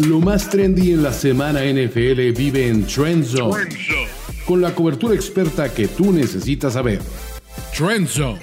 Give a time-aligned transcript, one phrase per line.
[0.00, 3.68] Lo más trendy en la semana NFL vive en Trend Zone,
[4.46, 7.00] con la cobertura experta que tú necesitas saber.
[7.76, 8.40] Trend Zone.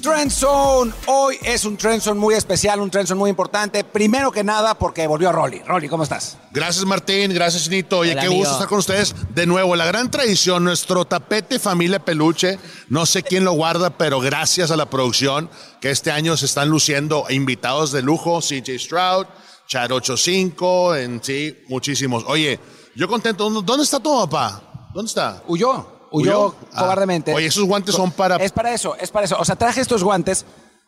[0.00, 0.92] Trend Zone.
[1.06, 3.82] Hoy es un Trend Zone muy especial, un Trend Zone muy importante.
[3.82, 5.62] Primero que nada, porque volvió Rolly.
[5.66, 6.36] Rolly, ¿cómo estás?
[6.52, 7.98] Gracias Martín, gracias Nito.
[7.98, 8.40] Oye, Hola, qué amigo.
[8.40, 9.74] gusto estar con ustedes de nuevo.
[9.74, 12.58] La gran tradición, nuestro tapete familia peluche.
[12.88, 15.50] No sé quién lo guarda, pero gracias a la producción
[15.80, 18.40] que este año se están luciendo invitados de lujo.
[18.40, 19.26] CJ Stroud,
[19.66, 22.24] Chad 85, en sí, muchísimos.
[22.26, 22.58] Oye,
[22.94, 23.48] yo contento.
[23.50, 24.90] ¿Dónde está tu papá?
[24.92, 25.42] ¿Dónde está?
[25.46, 26.06] Huyó.
[26.10, 26.80] Huyó Ah.
[26.82, 27.34] cobardemente.
[27.34, 28.36] Oye, esos guantes son para...
[28.36, 29.36] Es para eso, es para eso.
[29.38, 30.44] O sea, traje estos guantes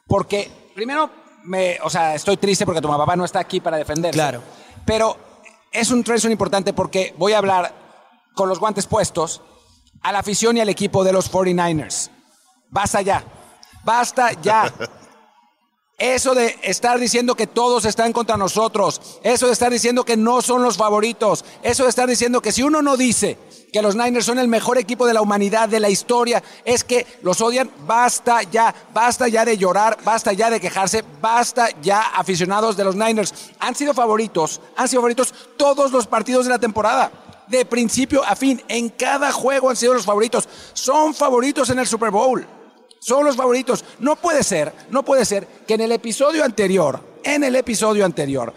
[0.06, 1.10] porque, primero,
[1.44, 4.16] me, o sea, estoy triste porque tu papá no está aquí para defenderse.
[4.16, 4.42] Claro.
[4.84, 5.16] Pero
[5.72, 7.74] es un Trend Zone importante porque voy a hablar
[8.34, 9.40] con los guantes puestos
[10.02, 12.10] a la afición y al equipo de los 49ers.
[12.70, 13.24] Basta ya.
[13.84, 14.72] Basta ya.
[15.98, 20.42] Eso de estar diciendo que todos están contra nosotros, eso de estar diciendo que no
[20.42, 23.39] son los favoritos, eso de estar diciendo que si uno no dice
[23.72, 27.06] que los Niners son el mejor equipo de la humanidad, de la historia, es que
[27.22, 32.77] los odian, basta ya, basta ya de llorar, basta ya de quejarse, basta ya aficionados
[32.77, 33.33] de los Niners.
[33.58, 37.11] Han sido favoritos, han sido favoritos todos los partidos de la temporada.
[37.48, 40.47] De principio a fin, en cada juego han sido los favoritos.
[40.74, 42.47] Son favoritos en el Super Bowl
[43.06, 43.84] son los favoritos.
[44.00, 48.52] No puede ser, no puede ser que en el episodio anterior, en el episodio anterior,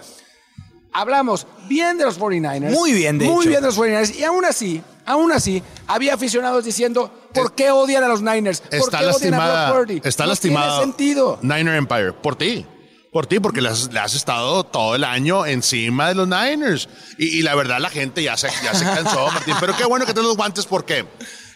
[0.92, 2.72] hablamos bien de los 49ers.
[2.72, 3.50] Muy bien, de Muy hecho.
[3.50, 4.16] bien de los 49ers.
[4.16, 8.62] Y aún así, aún así, había aficionados diciendo, ¿por qué odian a los Niners?
[8.62, 9.72] ¿Por Está qué odian a lastimada.
[9.74, 10.06] Brock?
[10.06, 10.68] Está no lastimada.
[10.78, 11.40] tiene sentido.
[11.44, 12.14] Niner Empire.
[12.14, 12.66] Por ti.
[13.12, 16.90] Por ti, porque le has, le has estado todo el año encima de los Niners.
[17.18, 19.56] Y, y la verdad, la gente ya se, ya se cansó, Martín.
[19.60, 21.06] Pero qué bueno que tenés los guantes, porque,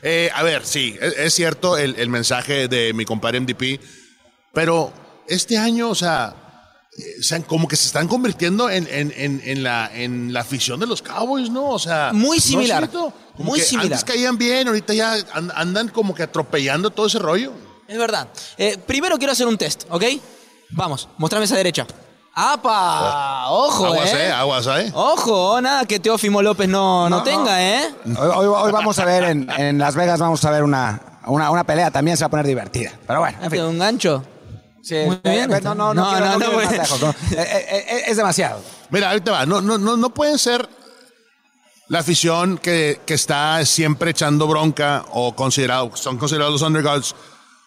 [0.03, 3.79] eh, a ver, sí, es, es cierto el, el mensaje de mi compadre MDP,
[4.53, 4.91] pero
[5.27, 6.35] este año, o sea,
[6.97, 10.85] eh, como que se están convirtiendo en, en, en, en la, en la afición de
[10.85, 11.69] los Cowboys, ¿no?
[11.69, 12.89] O sea, Muy ¿no similar?
[12.89, 13.93] Como muy similar.
[13.93, 17.51] Antes caían bien, ahorita ya an- andan como que atropellando todo ese rollo.
[17.87, 18.27] Es verdad.
[18.57, 20.03] Eh, primero quiero hacer un test, ¿ok?
[20.69, 21.87] Vamos, mostrame esa derecha.
[22.35, 23.49] ¡Apa!
[23.49, 24.27] ¡Ojo, Aguas, eh!
[24.27, 24.91] eh, aguas, eh.
[24.95, 25.61] ¡Ojo!
[25.61, 27.93] Nada que Teófimo López no, no, No, tenga, ¿eh?
[28.05, 31.51] Hoy, hoy- hoy vamos a ver en, en Las Vegas, vamos a ver una, una,
[31.51, 31.91] una pelea.
[31.91, 32.91] También se va a poner divertida.
[33.05, 33.61] Pero bueno, en fin.
[33.61, 34.23] ¿Un gancho?
[34.81, 35.75] Sí, Muy bien, eh, está.
[35.75, 36.71] no, no, no, No, quiero- no, quiero bueno.
[36.71, 37.01] lejos.
[37.03, 38.59] Eh, eh, eh, es demasiado.
[38.89, 39.45] Mira, ahorita va.
[39.45, 40.67] No, no, no, no pueden ser
[41.89, 47.11] la afición que, que está siempre echando bronca o considerado, son considerados los underdogs.
[47.13, 47.15] O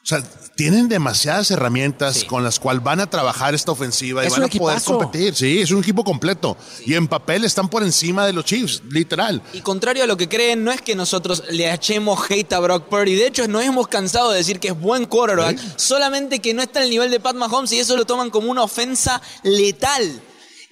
[0.02, 0.20] sea,
[0.56, 4.82] tienen demasiadas herramientas con las cuales van a trabajar esta ofensiva y van a poder
[4.82, 5.34] competir.
[5.34, 6.56] Sí, es un equipo completo.
[6.86, 9.42] Y en papel están por encima de los Chiefs, literal.
[9.52, 12.84] Y contrario a lo que creen, no es que nosotros le echemos hate a Brock
[12.88, 13.14] Purdy.
[13.16, 16.80] De hecho, nos hemos cansado de decir que es buen quarterback, solamente que no está
[16.80, 20.22] al nivel de Pat Mahomes y eso lo toman como una ofensa letal.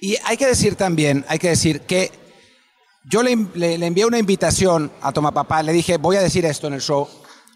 [0.01, 2.11] Y hay que decir también, hay que decir que
[3.07, 6.43] yo le, le- le envié una invitación a Toma Papá, le dije, voy a decir
[6.45, 7.07] esto en el show.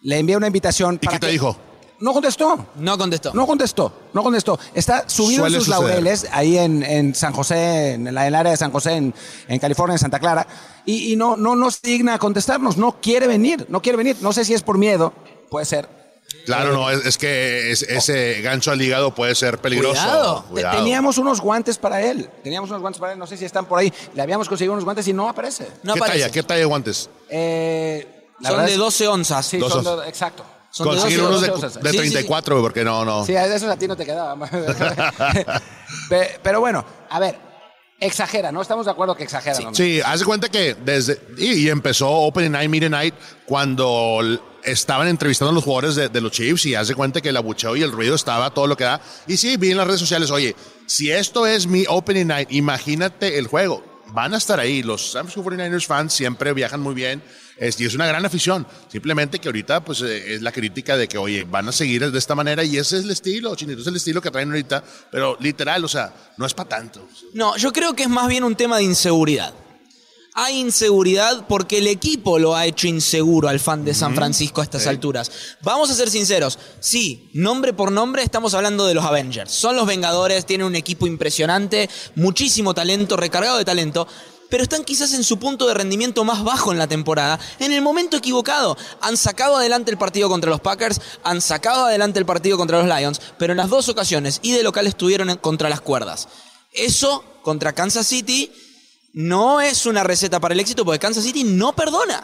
[0.03, 0.99] Le envié una invitación.
[1.01, 1.57] ¿Y para qué te que- dijo?
[1.99, 2.65] No contestó.
[2.75, 3.33] No contestó.
[3.33, 4.59] No contestó, no contestó.
[4.73, 5.89] Está subido Suele en sus suceder.
[5.95, 9.13] laureles ahí en, en San José, en, la- en el área de San José, en,
[9.47, 10.47] en California, en Santa Clara,
[10.85, 14.15] y, y no, no, no se digna a contestarnos, no quiere venir, no quiere venir.
[14.21, 15.13] No sé si es por miedo,
[15.49, 15.89] puede ser.
[16.45, 19.99] Claro, no, es, es que es- ese gancho al hígado puede ser peligroso.
[19.99, 20.45] Cuidado.
[20.71, 23.65] Te- Teníamos unos guantes para él, teníamos unos guantes para él, no sé si están
[23.65, 23.91] por ahí.
[24.13, 25.67] Le habíamos conseguido unos guantes y no aparece.
[25.83, 26.19] No ¿Qué aparece.
[26.21, 26.31] talla?
[26.31, 27.09] ¿Qué talla de guantes?
[27.29, 29.45] Eh, Son de es- 12 onzas.
[29.45, 30.01] Sí, son onzas.
[30.03, 30.43] de- exacto.
[30.71, 31.47] Son de Conseguir 12 unos de,
[31.81, 32.11] de Sí, sí, sí.
[32.11, 33.25] 34, porque no, no.
[33.25, 34.39] Sí, de esos a ti no te quedaban.
[36.09, 37.37] Pe- Pero bueno, a ver,
[37.99, 38.61] exagera, ¿no?
[38.61, 39.59] Estamos de acuerdo que exagera.
[39.59, 39.73] ¿no?
[39.73, 41.19] Sí, haz de cuenta que desde.
[41.37, 43.15] Y, y empezó Open Night, Media Night,
[43.45, 44.19] cuando
[44.63, 47.37] estaban entrevistando a los jugadores de, de los Chiefs y haz de cuenta que el
[47.37, 49.01] abucheo y el ruido estaba todo lo que da.
[49.27, 50.55] Y sí, vi en las redes sociales, oye,
[50.85, 53.83] si esto es mi Opening Night, imagínate el juego.
[54.13, 54.83] Van a estar ahí.
[54.83, 57.21] Los San Francisco 49ers fans siempre viajan muy bien.
[57.57, 58.65] Es, y es una gran afición.
[58.87, 62.17] Simplemente que ahorita, pues, eh, es la crítica de que, oye, van a seguir de
[62.17, 64.83] esta manera y ese es el estilo, chinito, es el estilo que traen ahorita.
[65.11, 67.07] Pero literal, o sea, no es para tanto.
[67.33, 69.53] No, yo creo que es más bien un tema de inseguridad.
[70.41, 74.63] Hay inseguridad porque el equipo lo ha hecho inseguro al fan de San Francisco a
[74.63, 75.29] estas alturas.
[75.63, 76.57] Vamos a ser sinceros.
[76.79, 79.51] Sí, nombre por nombre estamos hablando de los Avengers.
[79.51, 84.07] Son los Vengadores, tienen un equipo impresionante, muchísimo talento, recargado de talento.
[84.49, 87.81] Pero están quizás en su punto de rendimiento más bajo en la temporada, en el
[87.81, 88.77] momento equivocado.
[89.01, 92.87] Han sacado adelante el partido contra los Packers, han sacado adelante el partido contra los
[92.97, 96.29] Lions, pero en las dos ocasiones y de local estuvieron en- contra las cuerdas.
[96.71, 98.49] Eso contra Kansas City
[99.13, 102.23] no es una receta para el éxito porque Kansas City no perdona.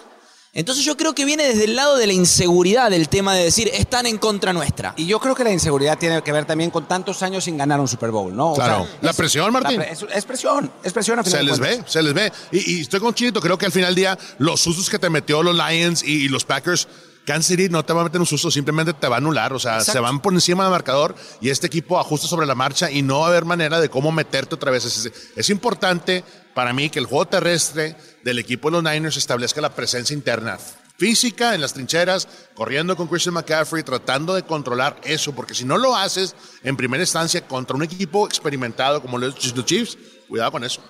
[0.57, 3.69] Entonces yo creo que viene desde el lado de la inseguridad del tema de decir,
[3.73, 4.93] están en contra nuestra.
[4.95, 7.81] Y yo creo que la inseguridad tiene que ver también con tantos años sin ganar
[7.81, 8.51] un Super Bowl, ¿no?
[8.51, 8.85] O Claro.
[8.85, 9.79] sea, La es- presión, Martín.
[9.79, 11.19] la pre- es, es presión, es presión.
[11.19, 12.31] a final Se les ve, se les ve.
[12.53, 15.09] Y, y estoy con Chinito, creo que al final del día, los sustos que te
[15.09, 16.87] metió los Lions y, y los Packers,
[17.25, 19.51] Kansas City no te va a meter un susto, simplemente te va a anular.
[19.53, 19.93] O sea, Exacto.
[19.93, 23.19] se van por encima del marcador y este equipo ajusta sobre la marcha y no
[23.19, 24.85] va a haber manera de cómo meterte otra vez.
[24.85, 26.23] Es, es importante
[26.53, 30.57] para mí que el juego terrestre del equipo de los Niners establezca la presencia interna
[30.97, 35.77] física en las trincheras, corriendo con Christian McCaffrey, tratando de controlar eso, porque si no
[35.77, 40.63] lo haces en primera instancia contra un equipo experimentado como los los Chiefs, cuidado con
[40.63, 40.81] eso.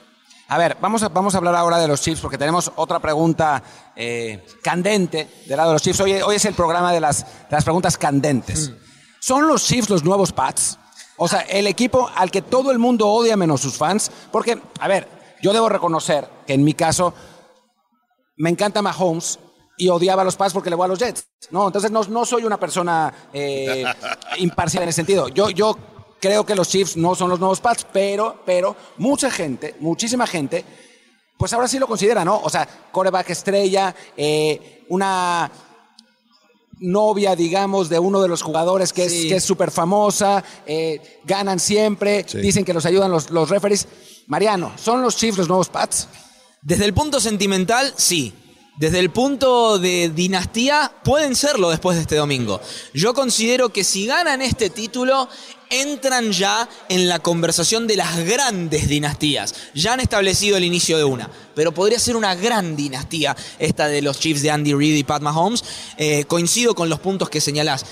[0.48, 3.64] A ver, vamos a, vamos a hablar ahora de los Chiefs porque tenemos otra pregunta
[3.96, 6.00] eh, candente del lado de los Chiefs.
[6.02, 8.72] Hoy, hoy es el programa de las, de las preguntas candentes.
[9.20, 10.78] ¿Son los Chiefs los nuevos Pats?
[11.18, 14.12] O sea, el equipo al que todo el mundo odia menos sus fans.
[14.32, 15.08] Porque, a ver,
[15.42, 17.16] yo debo reconocer que en mi caso
[18.38, 19.40] me encanta Mahomes
[19.78, 21.28] y odiaba a los Pats porque le voy a los Jets.
[21.50, 23.84] No, entonces no, no soy una persona eh,
[24.38, 25.28] imparcial en ese sentido.
[25.30, 25.76] Yo, yo
[26.20, 30.64] creo que los Chiefs no son los nuevos Pats, pero, pero mucha gente, muchísima gente,
[31.38, 32.40] pues ahora sí lo considera, ¿no?
[32.44, 35.52] O sea, coreback estrella, eh, una
[36.80, 39.24] novia, digamos, de uno de los jugadores que Sí.
[39.24, 42.40] es que es súper famosa, eh, ganan siempre, Sí.
[42.40, 43.88] dicen que los ayudan los, los referees.
[44.28, 46.08] Mariano, ¿son los Chiefs los nuevos Pats?
[46.62, 48.34] Desde el punto sentimental, sí.
[48.78, 52.60] Desde el punto de dinastía, pueden serlo después de este domingo.
[52.94, 55.30] Yo considero que si ganan este título,
[55.70, 59.54] entran ya en la conversación de las grandes dinastías.
[59.74, 64.02] Ya han establecido el inicio de una, pero podría ser una gran dinastía esta de
[64.02, 65.64] los Chiefs de Andy Reid y Pat Mahomes.
[65.98, 67.86] Eh, coincido con los puntos que señalás.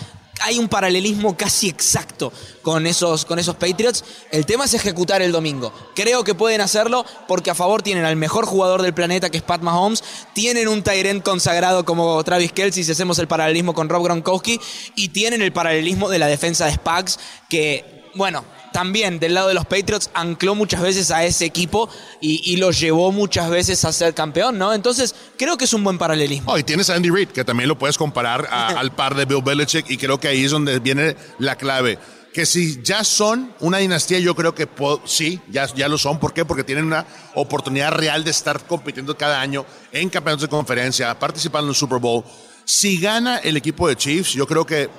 [0.45, 4.03] Hay un paralelismo casi exacto con esos, con esos Patriots.
[4.29, 5.71] El tema es ejecutar el domingo.
[5.95, 9.43] Creo que pueden hacerlo porque a favor tienen al mejor jugador del planeta que es
[9.43, 10.03] Pat Mahomes.
[10.33, 14.59] Tienen un Tyrant consagrado como Travis Kelsey, si hacemos el paralelismo con Rob Gronkowski.
[14.95, 19.53] Y tienen el paralelismo de la defensa de Spags que, bueno, también del lado de
[19.53, 21.89] los Patriots ancló muchas veces a ese equipo
[22.21, 24.73] y, y lo llevó muchas veces a ser campeón, ¿no?
[24.73, 26.51] Entonces creo que es un buen paralelismo.
[26.51, 29.25] Oh, y tienes a Andy Reid, que también lo puedes comparar a- al par de
[29.25, 31.99] Bill Belichick, y creo que ahí es donde viene la clave.
[32.33, 34.67] Que si ya son una dinastía, yo creo que
[35.05, 36.19] sí, ya, ya lo son.
[36.19, 36.43] ¿Por qué?
[36.45, 37.05] Porque tienen una
[37.35, 41.99] oportunidad real de estar compitiendo cada año en campeonatos de conferencia, participando en el Super
[41.99, 42.23] Bowl.
[42.65, 44.89] Si gana el equipo de Chiefs, yo creo que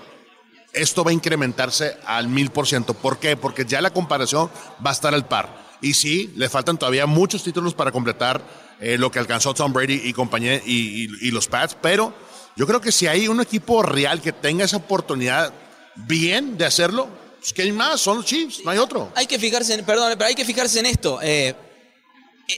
[0.74, 2.94] esto va a incrementarse al mil por ciento.
[2.94, 3.36] ¿Por qué?
[3.36, 4.50] Porque ya la comparación
[4.84, 5.64] va a estar al par.
[5.80, 8.42] Y sí, le faltan todavía muchos títulos para completar
[8.80, 12.12] eh, lo que alcanzó Tom Brady y compañía y, los Pats, pero
[12.56, 15.52] yo creo que si hay un equipo real que tenga esa oportunidad
[15.94, 18.00] bien de hacerlo, pues ¿qué hay más?
[18.00, 19.10] Son los Chiefs, no hay otro.
[19.14, 21.20] Hay que fijarse en, perdón, pero hay que fijarse en esto.
[21.22, 21.54] eh,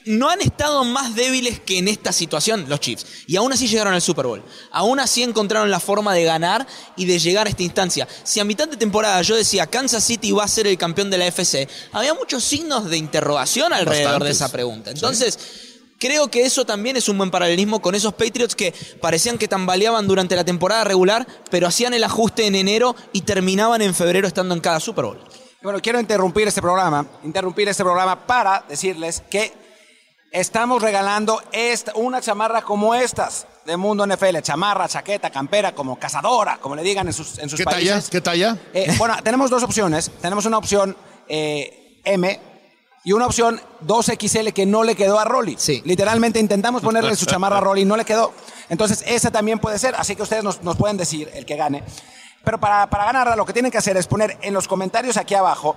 [0.04, 3.06] no han estado más débiles que en esta situación los Chiefs.
[3.26, 4.44] Y aún así llegaron al Super Bowl.
[4.72, 6.66] Aún así encontraron la forma de ganar
[6.96, 8.08] y de llegar a esta instancia.
[8.24, 11.18] Si a mitad de temporada yo decía Kansas City va a ser el campeón de
[11.18, 14.90] la FC, había muchos signos de interrogación alrededor de esa pregunta.
[14.90, 15.38] Entonces,
[15.98, 20.06] creo que eso también es un buen paralelismo con esos Patriots que parecían que tambaleaban
[20.06, 24.54] durante la temporada regular, pero hacían el ajuste en enero y terminaban en febrero estando
[24.54, 25.20] en cada Super Bowl.
[25.62, 29.65] Bueno, quiero interrumpir este programa, interrumpir este programa para decirles que
[30.36, 36.58] estamos regalando esta, una chamarra como estas de Mundo NFL, chamarra, chaqueta, campera, como cazadora,
[36.58, 37.92] como le digan en sus, en sus ¿Qué talla?
[37.94, 38.10] países.
[38.10, 38.58] ¿Qué talla?
[38.74, 40.10] Eh, bueno, tenemos dos opciones.
[40.20, 40.94] Tenemos una opción
[41.26, 42.38] eh, M
[43.02, 45.56] y una opción 2XL que no le quedó a Rolly.
[45.58, 45.80] Sí.
[45.86, 48.34] Literalmente intentamos ponerle su chamarra a Rolly y no le quedó.
[48.68, 49.94] Entonces, esa también puede ser.
[49.94, 51.82] Así que ustedes nos, nos pueden decir el que gane.
[52.44, 55.34] Pero para, para ganarla, lo que tienen que hacer es poner en los comentarios aquí
[55.34, 55.76] abajo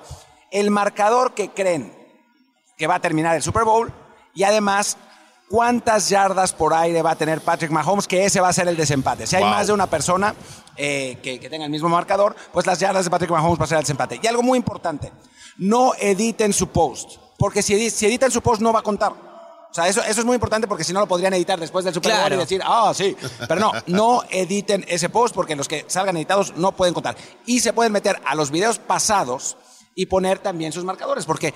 [0.51, 1.94] el marcador que creen
[2.78, 3.92] que va a terminar el Super Bowl
[4.39, 4.96] y además
[5.50, 8.77] cuántas yardas por aire va a tener Patrick Mahomes, que ese va a ser el
[8.77, 9.25] desempate.
[9.27, 9.51] Si hay Wow.
[9.51, 10.36] más de una persona
[10.77, 13.67] eh, que, que tenga el mismo marcador, pues las yardas de Patrick Mahomes va a
[13.67, 14.19] ser el desempate.
[14.22, 15.12] Y algo muy importante,
[15.58, 19.12] no editen su post, porque si, si editan su post no va a contar.
[19.72, 21.93] O sea, eso, eso es muy importante porque si no lo podrían editar después del
[21.93, 22.36] Super Bowl Claro.
[22.36, 23.15] y decir, ah, sí.
[23.48, 27.15] Pero no, no editen ese post porque los que salgan editados no pueden contar.
[27.46, 29.58] Y se pueden meter a los videos pasados
[29.93, 31.53] y poner también sus marcadores, porque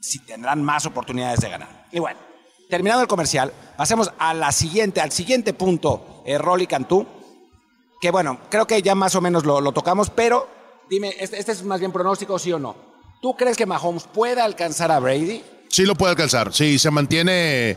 [0.00, 1.86] si tendrán más oportunidades de ganar.
[1.92, 2.18] Y bueno,
[2.68, 7.06] terminado el comercial, pasemos a la siguiente, al siguiente punto, eh, Rolly Cantú,
[8.00, 10.48] que bueno, creo que ya más o menos lo, tocamos, pero
[10.88, 12.76] dime, este, este es más bien pronóstico, sí o no.
[13.20, 15.42] ¿Tú crees que Mahomes pueda alcanzar a Brady?
[15.68, 16.54] Sí lo puede alcanzar.
[16.54, 17.76] Sí, se mantiene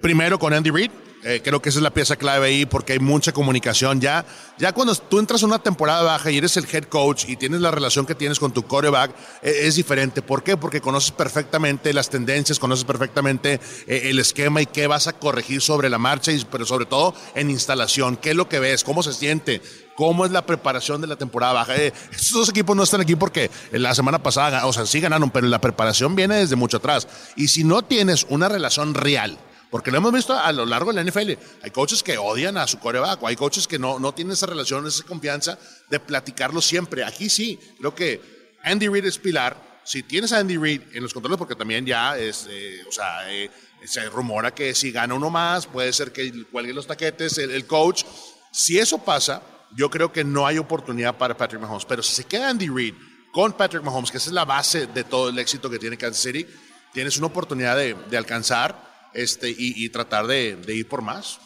[0.00, 0.90] primero con Andy Reid.
[1.24, 4.00] Eh, creo que esa es la pieza clave ahí porque hay mucha comunicación.
[4.00, 4.24] Ya,
[4.56, 7.60] ya cuando tú entras a una temporada baja y eres el head coach y tienes
[7.60, 9.10] la relación que tienes con tu quarterback,
[9.42, 10.22] eh, es diferente.
[10.22, 10.56] ¿Por qué?
[10.56, 15.60] Porque conoces perfectamente las tendencias, conoces perfectamente eh, el esquema y qué vas a corregir
[15.60, 18.16] sobre la marcha, y, pero sobre todo en instalación.
[18.16, 18.84] ¿Qué es lo que ves?
[18.84, 19.60] ¿Cómo se siente?
[19.96, 21.74] cómo es la preparación de la temporada baja.
[21.74, 25.48] estos dos equipos no están aquí porque la semana pasada, o sea, sí ganaron, pero
[25.48, 27.08] la preparación viene desde mucho atrás.
[27.34, 29.36] Y si no tienes una relación real
[29.70, 31.32] porque lo hemos visto a lo largo de la NFL.
[31.62, 34.86] Hay coaches que odian a su coreback, hay coaches que no, no tienen esa relación,
[34.86, 35.58] esa confianza
[35.90, 37.04] de platicarlo siempre.
[37.04, 39.68] Aquí sí, creo que Andy Reid es pilar.
[39.84, 43.30] Si tienes a Andy Reid en los controles, porque también ya es, eh, o sea,
[43.32, 43.50] eh,
[43.84, 48.04] se rumora que si gana uno más, puede ser que cuelgue los taquetes el, coach.
[48.52, 49.42] Si eso pasa,
[49.74, 51.84] yo creo que no hay oportunidad para Patrick Mahomes.
[51.84, 52.94] Pero si se queda Andy Reid
[53.32, 56.22] con Patrick Mahomes, que esa es la base de todo el éxito que tiene Kansas
[56.22, 56.46] City,
[56.92, 61.38] tienes una oportunidad de, de alcanzar este, y, tratar de, ir por más.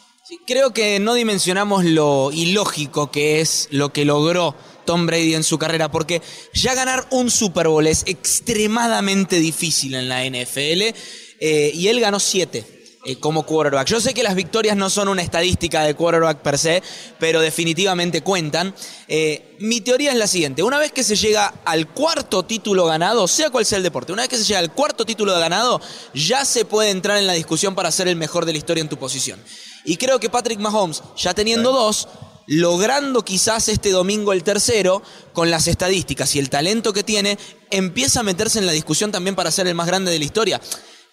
[0.45, 4.55] creo que no dimensionamos lo ilógico que es lo que logró
[4.85, 6.21] Tom Brady en su carrera, porque
[6.53, 10.95] ya ganar un Super Bowl es extremadamente difícil en la NFL
[11.39, 12.82] eh, y él ganó siete.
[13.05, 13.85] Eh, como quarterback.
[13.85, 16.81] Yo sé que las victorias no son una estadística de quarterback per se,
[17.19, 18.73] pero definitivamente cuentan.
[19.09, 23.27] Eh, mi teoría es la siguiente, una vez que se llega al cuarto título ganado,
[23.27, 25.81] sea cual sea el deporte, una vez que se llega al cuarto título ganado,
[26.13, 28.87] ya se puede entrar en la discusión para ser el mejor de la historia en
[28.87, 29.43] tu posición.
[29.83, 32.07] Y creo que Patrick Mahomes, ya teniendo dos,
[32.47, 37.37] logrando quizás este domingo el tercero, con las estadísticas y el talento que tiene,
[37.69, 40.61] empieza a meterse en la discusión también para ser el más grande de la historia.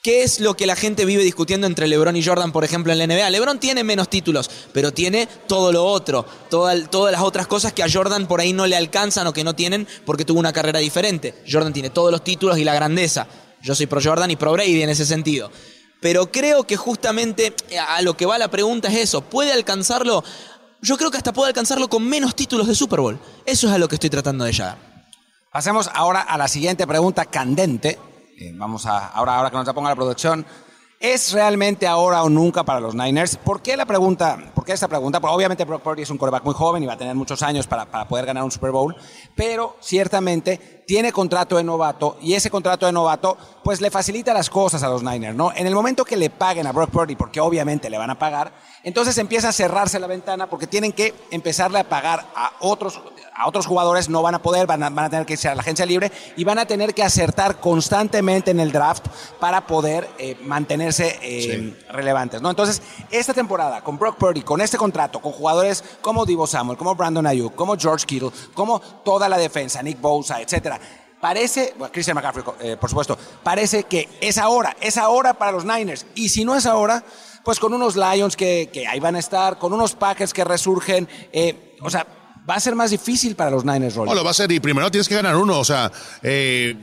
[0.02, 2.98] ¿Qué es lo que la gente vive discutiendo entre LeBron y Jordan, por ejemplo, en
[2.98, 3.28] la NBA?
[3.28, 7.90] LeBron tiene menos títulos, pero tiene todo lo otro, todas las otras cosas que a
[7.92, 11.34] Jordan por ahí no le alcanzan o que no tienen porque tuvo una carrera diferente.
[11.46, 13.26] Jordan tiene todos los títulos y la grandeza.
[13.60, 15.50] Yo soy pro Jordan y pro Brady en ese sentido.
[16.00, 19.20] Pero creo que justamente eh, a lo que va la pregunta es eso.
[19.20, 20.24] ¿Puede alcanzarlo?
[20.80, 23.20] Yo creo que hasta puede alcanzarlo con menos títulos de Super Bowl.
[23.44, 24.78] Eso es a lo que estoy tratando de llegar.
[25.52, 27.98] Pasemos ahora a la siguiente pregunta candente
[28.40, 30.46] eh, vamos a, ahora, ahora que nos la ponga la producción,
[30.98, 33.36] ¿es realmente ahora o nunca para los Niners?
[33.36, 34.38] ¿Por qué la pregunta?
[34.54, 35.20] ¿Por qué esta pregunta?
[35.20, 37.66] Porque obviamente Brock Purdy es un quarterback muy joven y va a tener muchos años
[37.66, 38.96] para, para poder ganar un Super Bowl,
[39.34, 44.50] pero ciertamente tiene contrato de novato y ese contrato de novato pues le facilita las
[44.50, 45.52] cosas a los Niners, ¿no?
[45.54, 48.52] En el momento que le paguen a Brock Purdy, porque obviamente le van a pagar,
[48.82, 53.00] entonces empieza a cerrarse la ventana porque tienen que empezarle a pagar a otros
[53.40, 55.86] a otros jugadores no van a poder, van a, tener que irse a la agencia
[55.86, 59.06] libre y van a tener que acertar constantemente en el draft
[59.38, 62.42] para poder eh, mantenerse eh, relevantes.
[62.42, 62.50] ¿no?
[62.50, 66.94] Entonces, esta temporada con Brock Purdy, con este contrato, con jugadores como Divo Samuel, como
[66.94, 70.78] Brandon Ayuk, como George Kittle, como toda la defensa, Nick Bosa, etcétera,
[71.20, 75.64] parece, bueno, Christian McCaffrey, eh, por supuesto, parece que es ahora, es ahora para los
[75.64, 76.06] Niners.
[76.14, 77.04] Y si no es ahora,
[77.44, 81.08] pues con unos Lions que, ahí van a estar, con unos Packers que resurgen,
[81.80, 82.06] o sea,
[82.48, 84.14] va a ser más difícil para los Niners, Rolly.
[84.14, 85.90] lo va a ser, y primero tienes que ganar uno, o sea,
[86.22, 86.74] eh,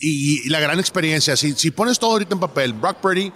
[0.00, 1.36] y, la gran experiencia.
[1.36, 3.32] Si, pones todo ahorita en papel, Brock Purdy,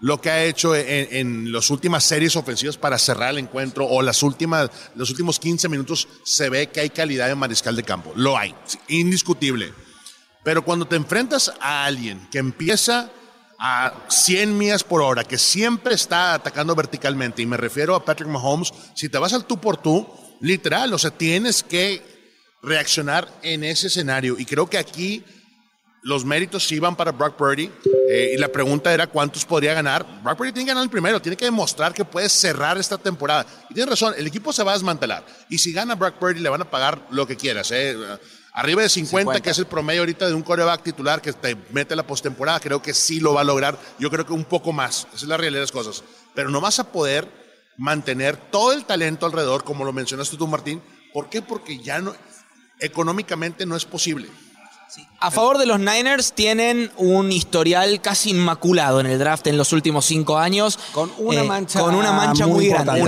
[0.00, 4.02] lo que ha hecho en, en las últimas series ofensivas para cerrar el encuentro o
[4.02, 8.12] las últimas, los últimos 15 minutos, se ve que hay calidad en mariscal de campo.
[8.14, 8.54] Lo hay,
[8.88, 9.72] indiscutible.
[10.44, 13.10] Pero cuando te enfrentas a alguien que empieza
[13.58, 18.28] a 100 millas por hora, que siempre está atacando verticalmente, y me refiero a Patrick
[18.28, 20.06] Mahomes, si te vas al tú por tú,
[20.44, 22.02] Literal, o sea, tienes que
[22.62, 24.36] reaccionar en ese escenario.
[24.38, 25.24] Y creo que aquí
[26.02, 27.70] los méritos sí van para Brock Purdy.
[28.10, 30.04] Eh, y la pregunta era cuántos podría ganar.
[30.22, 33.46] Brock Purdy tiene que ganar el primero, tiene que demostrar que puede cerrar esta temporada.
[33.70, 35.24] Y tienes razón, el equipo se va a desmantelar.
[35.48, 37.70] Y si gana Brock Purdy, le van a pagar lo que quieras.
[37.70, 37.96] Eh.
[38.56, 41.96] Arriba de 50, que es el promedio ahorita de un coreback titular que te mete
[41.96, 43.76] la postemporada, creo que sí lo va a lograr.
[43.98, 45.08] Yo creo que un poco más.
[45.12, 46.04] Esa es la realidad de las cosas.
[46.36, 47.28] Pero no vas a poder
[47.76, 50.80] mantener todo el talento alrededor, como lo mencionaste tú, Martín.
[51.12, 51.42] ¿Por qué?
[51.42, 52.14] Porque ya no,
[52.78, 54.28] económicamente no es posible.
[55.20, 59.72] A favor de los Niners tienen un historial casi inmaculado en el draft en los
[59.72, 60.78] últimos cinco años.
[60.92, 63.02] Con una eh, mancha, con una mancha muy, grande.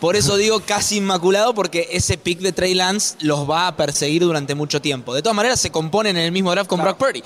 [0.00, 4.22] Por eso digo casi inmaculado, porque ese pick de Trey Lance los va a perseguir
[4.22, 5.14] durante mucho tiempo.
[5.14, 7.22] De todas maneras, se componen en el mismo draft con Brock Purdy.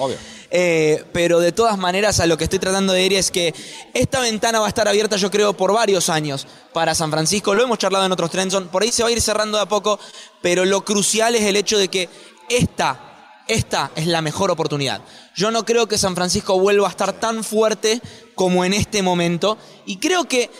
[0.50, 3.54] Eh, pero de todas maneras, a lo que estoy tratando de ir es que
[3.94, 7.54] esta ventana va a estar abierta, yo creo, por varios años para San Francisco.
[7.54, 8.68] Lo hemos charlado en otros Trenson.
[8.68, 9.98] Por ahí se va a ir cerrando de a poco,
[10.42, 12.10] pero lo crucial es el hecho de que
[12.50, 13.13] esta
[13.48, 15.02] esta es la mejor oportunidad.
[15.34, 18.00] Yo no creo que San Francisco vuelva a estar tan fuerte
[18.34, 20.50] como en este momento y creo que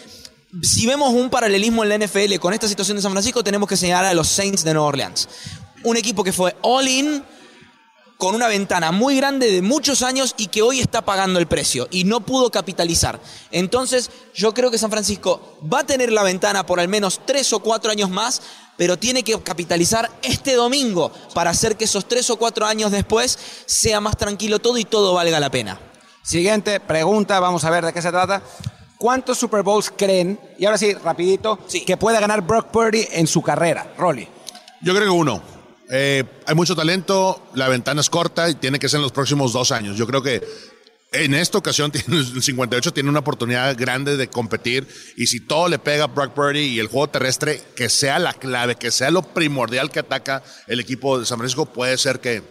[0.63, 3.77] si vemos un paralelismo en la NFL con esta situación de San Francisco, tenemos que
[3.77, 5.29] señalar a los Saints de Nueva Orleans.
[5.83, 7.25] Un equipo que fue all in
[8.25, 11.89] con una ventana muy grande de muchos años y que hoy está pagando el precio
[11.91, 13.21] y no pudo capitalizar.
[13.51, 17.53] Entonces, yo creo que San Francisco va a tener la ventana por al menos tres
[17.53, 18.41] o cuatro años más,
[18.79, 23.39] pero tiene que capitalizar este domingo para hacer que esos tres o cuatro años después
[23.67, 25.79] sea más tranquilo todo y todo valga la pena.
[26.23, 28.41] Siguiente pregunta, vamos a ver de qué se trata.
[28.97, 31.85] ¿Cuántos Super Bowls creen, y ahora sí, rapidito, Sí.
[31.85, 33.93] que pueda ganar Brock Purdy en su carrera?
[33.99, 34.27] Rolly.
[34.81, 35.54] Yo creo que uno.
[35.91, 39.53] Eh, hay mucho talento, la ventana es corta y tiene que ser en los próximos
[39.53, 39.97] dos años.
[39.97, 40.43] Yo creo que
[41.15, 44.87] en esta ocasión el 58 tiene una oportunidad grande de competir
[45.17, 48.35] y si todo le pega a Brock Purdy y el juego terrestre, que sea la
[48.35, 52.43] clave, que sea lo primordial que ataca el equipo de San Francisco, puede ser que,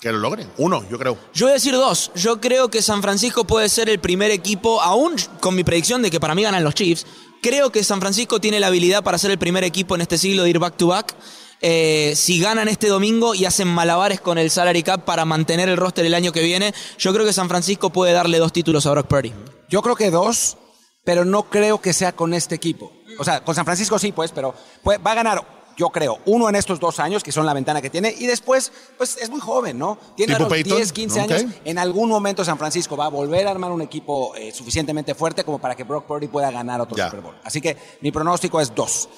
[0.00, 0.48] que lo logren.
[0.56, 1.18] Uno, yo creo.
[1.34, 2.10] Yo voy a decir dos.
[2.14, 6.10] Yo creo que San Francisco puede ser el primer equipo, aún con mi predicción de
[6.10, 7.06] que para mí ganan los Chiefs.
[7.42, 10.42] Creo que San Francisco tiene la habilidad para ser el primer equipo en este siglo
[10.42, 11.14] de ir back to back.
[11.60, 15.76] Eh, si ganan este domingo y hacen malabares con el salary cap para mantener el
[15.76, 18.92] roster el año que viene, yo creo que San Francisco puede darle dos títulos a
[18.92, 19.32] Brock Purdy.
[19.68, 20.56] Yo creo que dos,
[21.04, 22.92] pero no creo que sea con este equipo.
[23.18, 24.54] O sea, con San Francisco sí, pues, pero
[24.86, 27.90] va a ganar, yo creo, uno en estos dos años, que son la ventana que
[27.90, 29.98] tiene, y después, pues es muy joven, ¿no?
[30.16, 30.76] Tiene a ¿Tipo los Peyton?
[30.76, 31.30] 10, 15 Ok.
[31.32, 31.52] años.
[31.64, 35.42] En algún momento San Francisco va a volver a armar un equipo eh, suficientemente fuerte
[35.42, 37.06] como para que Brock Purdy pueda ganar otro Ya.
[37.06, 37.34] Super Bowl.
[37.42, 39.08] Así que mi pronóstico es dos.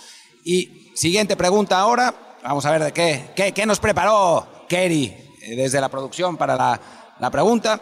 [0.42, 5.04] Y siguiente pregunta ahora, vamos a ver de qué, qué, qué nos preparó Kerry
[5.42, 6.80] eh, desde la producción para la,
[7.18, 7.80] la pregunta.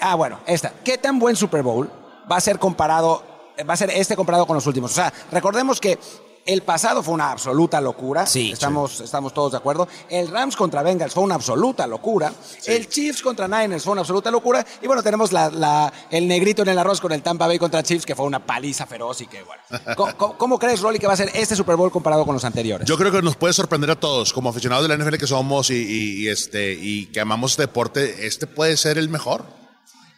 [0.00, 0.72] Ah, bueno, esta.
[0.84, 1.90] ¿Qué tan buen Super Bowl
[2.30, 3.22] va a ser comparado,
[3.56, 4.92] eh, va a ser este comparado con los últimos?
[4.92, 5.98] O sea, recordemos que
[6.44, 8.26] el pasado fue una absoluta locura.
[8.26, 9.86] Sí, estamos, estamos todos de acuerdo.
[10.10, 12.32] El Rams contra Bengals fue una absoluta locura.
[12.66, 14.66] El Chiefs contra Niners fue una absoluta locura.
[14.82, 17.82] Y bueno, tenemos la, la- el negrito en el arroz con el Tampa Bay contra
[17.82, 19.62] Chiefs, que fue una paliza feroz y que bueno.
[19.96, 22.44] ¿Cómo, cómo- cómo crees, Rolly, que va a ser este Super Bowl comparado con los
[22.44, 22.88] anteriores?
[22.88, 25.70] Yo creo que nos puede sorprender a todos, como aficionados de la NFL que somos
[25.70, 29.44] y, y- y este, y que amamos este deporte, este puede ser el mejor.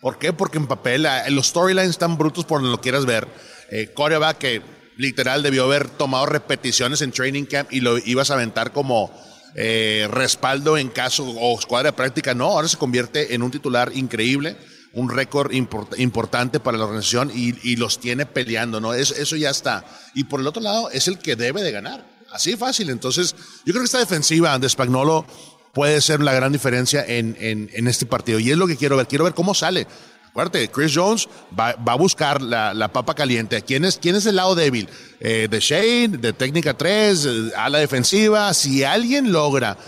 [0.01, 0.33] ¿Por qué?
[0.33, 3.27] Porque en papel ah, los storylines están brutos por donde lo quieras ver.
[3.71, 4.63] Eh, Coreback que
[4.97, 9.11] literal debió haber tomado repeticiones en training camp y lo ibas a aventar como
[9.55, 12.35] eh, respaldo en caso o escuadra de práctica.
[12.35, 14.57] No, ahora se convierte en un titular increíble,
[14.93, 18.95] un récord import- importante para la organización y, los tiene peleando, ¿no?
[18.95, 19.85] Eso, ya está.
[20.15, 22.05] Y por el otro lado, es el que debe de ganar.
[22.33, 22.91] Así fácil.
[22.91, 23.35] Entonces,
[23.65, 25.27] yo creo que esta defensiva de Spagnolo
[25.73, 28.39] puede ser la gran diferencia en, en, en este partido.
[28.39, 29.09] Y es lo que quiero ver.
[29.09, 29.87] Quiero ver cómo sale.
[30.35, 33.63] Acuérdate, Chris Jones va, a buscar la, papa caliente.
[33.63, 34.89] ¿Quién es, quién es el lado débil?
[35.21, 38.53] Eh, de Shane, de técnica 3, eh, a la defensiva.
[38.53, 39.79] Si alguien logra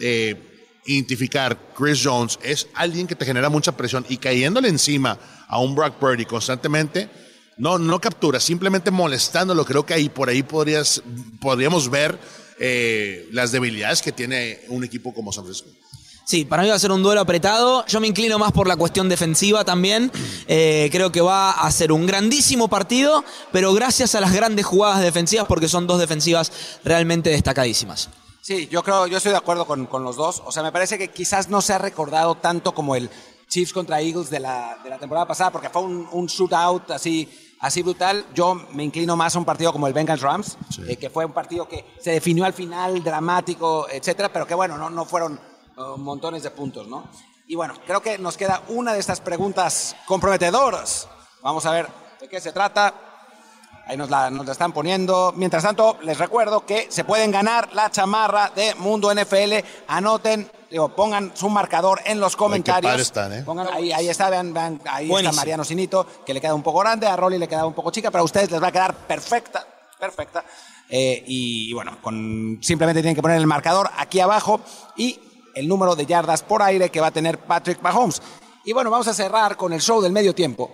[0.00, 5.60] eh, identificar Chris Jones, es alguien que te genera mucha presión y cayéndole encima a
[5.60, 7.08] un Brock Purdy constantemente,
[7.56, 9.64] no, no captura, simplemente molestándolo.
[9.64, 11.00] Creo que ahí por ahí podrías,
[11.40, 12.18] podríamos ver
[12.58, 15.70] eh, las debilidades que tiene un equipo como San Francisco.
[16.32, 17.84] Sí, para mí va a ser un duelo apretado.
[17.84, 20.10] Yo me inclino más por la cuestión defensiva también.
[20.48, 25.02] Eh, creo que va a ser un grandísimo partido, pero gracias a las grandes jugadas
[25.02, 26.50] defensivas, porque son dos defensivas
[26.84, 28.08] realmente destacadísimas.
[28.40, 30.42] Sí, yo creo, yo estoy de acuerdo con, con los dos.
[30.46, 33.10] O sea, me parece que quizás no se ha recordado tanto como el
[33.46, 37.28] Chiefs contra Eagles de la, de la temporada pasada, porque fue un, un shootout así,
[37.60, 38.24] así brutal.
[38.34, 40.56] Yo me inclino más a un partido como el Bengals Rams,
[40.88, 44.78] eh, que fue un partido que se definió al final, dramático, etcétera, pero que bueno,
[44.78, 45.51] no, no fueron
[45.96, 47.04] montones de puntos, ¿no?
[47.46, 51.08] Y bueno, creo que nos queda una de estas preguntas comprometedoras.
[51.42, 51.88] Vamos a ver
[52.20, 52.94] de qué se trata.
[53.86, 55.32] Ahí nos la, nos la están poniendo.
[55.36, 59.54] Mientras tanto, les recuerdo que se pueden ganar la chamarra de Mundo NFL.
[59.88, 63.00] Anoten, digo, pongan su marcador en los comentarios.
[63.00, 63.42] están, ¿eh?
[63.42, 65.30] Pongan, ahí, ahí está, vean, vean, ahí Buenísimo.
[65.30, 67.90] está Mariano Sinito, que le queda un poco grande, a Rolly le queda un poco
[67.90, 69.66] chica, pero a ustedes les va a quedar perfecta,
[69.98, 70.44] perfecta.
[70.88, 74.60] Eh, y, y bueno, con, simplemente tienen que poner el marcador aquí abajo
[74.96, 75.18] y
[75.54, 78.22] el número de yardas por aire que va a tener Patrick Mahomes.
[78.64, 80.70] Y bueno, vamos a cerrar con el show del medio tiempo.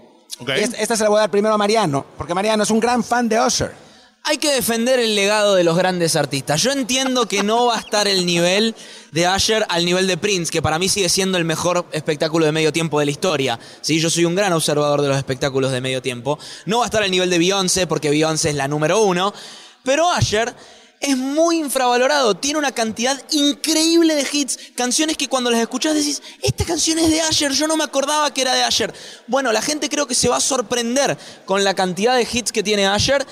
[0.54, 3.02] Esta, esta se la voy a dar primero a Mariano, porque Mariano es un gran
[3.02, 3.88] fan de Usher.
[4.24, 6.62] Hay que defender el legado de los grandes artistas.
[6.62, 8.74] Yo entiendo que no va a estar el nivel
[9.10, 12.52] de Usher al nivel de Prince, que para mí sigue siendo el mejor espectáculo de
[12.52, 13.58] medio tiempo de la historia.
[13.80, 13.98] ¿sí?
[14.00, 16.38] Yo soy un gran observador de los espectáculos de medio tiempo.
[16.66, 19.32] No va a estar al nivel de Beyoncé, porque Beyoncé es la número uno.
[19.82, 20.54] Pero Usher
[21.00, 22.34] es muy infravalorado.
[22.34, 24.58] Tiene una cantidad increíble de hits.
[24.74, 28.32] Canciones que cuando las escuchás decís, esta canción es de Usher, yo no me acordaba
[28.32, 28.92] que era de Usher.
[29.26, 32.62] Bueno, la gente creo que se va a sorprender con la cantidad de hits que
[32.62, 33.26] tiene Usher.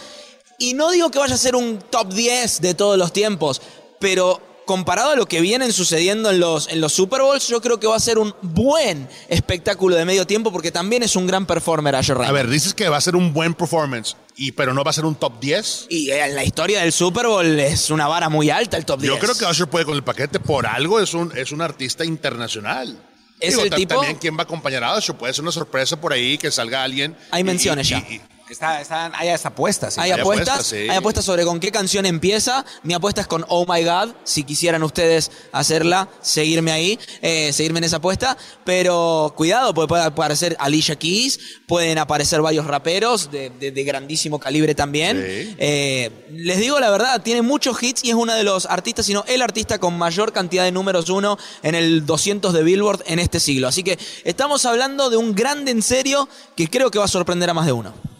[0.59, 3.61] Y no digo que vaya a ser un top 10 de todos los tiempos,
[3.99, 7.81] pero comparado a lo que vienen sucediendo en los, en los Super Bowls, yo creo
[7.81, 11.47] que va a ser un buen espectáculo de medio tiempo porque también es un gran
[11.47, 14.85] performer Asher A ver, dices que va a ser un buen performance, y, pero no
[14.85, 15.87] va a ser un top 10.
[15.89, 19.15] Y en la historia del Super Bowl es una vara muy alta el top 10.
[19.15, 22.05] Yo creo que Usher puede con el paquete, por algo es un, es un artista
[22.05, 23.01] internacional.
[23.39, 23.95] ¿Es el tipo?
[23.95, 26.83] También quién va a acompañar a Usher, puede ser una sorpresa por ahí que salga
[26.83, 27.17] alguien.
[27.31, 28.05] Hay menciones ya.
[28.49, 29.99] Está, están, hay apuestas.
[29.99, 32.65] Hay, apuestas, hay apuestas sobre con qué canción empieza.
[32.85, 34.15] Mi apuesta es con Oh My God.
[34.23, 38.39] Si quisieran ustedes hacerla, seguirme ahí, eh, seguirme en esa apuesta.
[38.65, 43.51] Pero cuidado, porque puede aparecer Alicia Keys, pueden aparecer varios raperos de,
[43.85, 45.17] grandísimo calibre también.
[45.59, 49.25] Eh, les digo la verdad, tiene muchos hits y es uno de los artistas, sino
[49.27, 53.41] el artista con mayor cantidad de números uno en el 200 de Billboard en este
[53.41, 53.67] siglo.
[53.67, 57.51] Así que estamos hablando de un grande en serio que creo que va a sorprender
[57.51, 58.16] a más de uno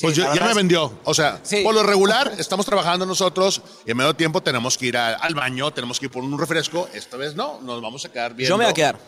[0.00, 1.00] pues ya me vendió.
[1.04, 4.96] O sea, por lo regular, estamos trabajando nosotros y en medio tiempo tenemos que ir
[4.96, 6.88] al baño, tenemos que ir por un refresco.
[6.92, 8.54] Esta vez no, nos vamos a quedar viendo.
[8.54, 8.98] Yo me voy a quedar.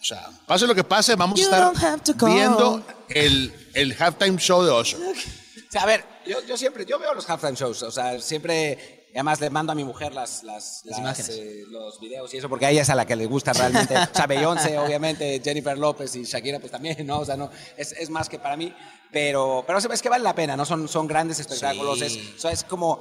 [0.00, 4.72] O sea, pase lo que pase, vamos a estar viendo el, el halftime show de
[4.72, 4.98] Usher.
[5.78, 9.40] a ver, yo, yo, siempre, yo veo los halftime shows, o sea, siempre y además
[9.40, 11.28] le mando a mi mujer las, las, imágenes.
[11.28, 13.94] Eh, los videos y eso, porque a ella es a la que le gusta realmente.
[13.94, 17.20] o sea, Beyoncé, obviamente, Jennifer López y Shakira, pues también, ¿no?
[17.20, 18.74] O sea, no, es, es más que para mí.
[19.10, 20.64] Pero, pero es que vale la pena, ¿no?
[20.64, 22.00] Son, son grandes espectáculos.
[22.00, 23.00] Es, o sea, es como,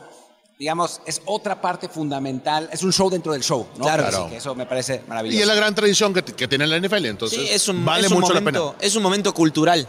[0.60, 2.68] digamos, es otra parte fundamental.
[2.74, 3.86] Es un show dentro del show, ¿no?
[3.86, 4.28] Claro.
[4.28, 5.40] que eso me parece maravilloso.
[5.40, 8.10] Y es la gran tradición que, que tiene la NFL, entonces sí, es un, vale
[8.10, 8.60] mucho la pena.
[8.82, 9.88] Es un momento cultural.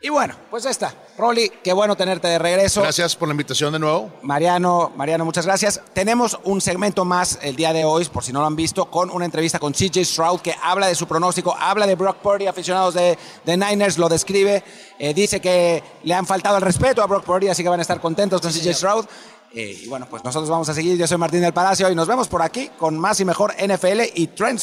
[0.00, 0.94] Y bueno, pues ya está.
[1.16, 2.82] Rolly, qué bueno tenerte de regreso.
[2.82, 4.12] Gracias por la invitación de nuevo.
[4.22, 5.80] Mariano, Mariano, muchas gracias.
[5.92, 9.10] Tenemos un segmento más el día de hoy, por si no lo han visto, con
[9.10, 12.94] una entrevista con CJ Stroud que habla de su pronóstico, habla de Brock Purdy, aficionados
[12.94, 14.62] de, de Niners, lo describe,
[15.00, 17.82] eh, dice que le han faltado el respeto a Brock Purdy, así que van a
[17.82, 19.04] estar contentos con CJ Stroud.
[19.52, 20.96] Eh, y bueno, pues nosotros vamos a seguir.
[20.96, 24.02] Yo soy Martín del Palacio y nos vemos por aquí con más y mejor NFL
[24.14, 24.60] y Trend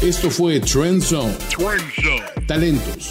[0.00, 1.36] Esto fue Trend Zone.
[2.46, 3.10] Talentos